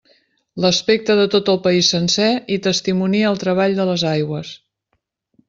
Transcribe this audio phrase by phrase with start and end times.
[0.63, 4.57] L'aspecte de tot el país sencer hi testimonia el treball de les aigües.